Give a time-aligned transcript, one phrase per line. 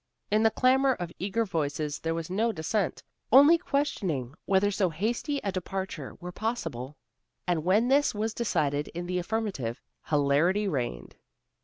[0.31, 5.37] In the clamor of eager voices there was no dissent, only questioning whether so hasty
[5.43, 6.97] a departure were possible.
[7.45, 11.17] And when this was decided in the affirmative, hilarity reigned.